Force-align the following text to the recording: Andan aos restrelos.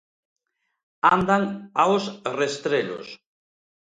Andan 1.15 1.43
aos 1.83 2.03
restrelos. 2.39 3.07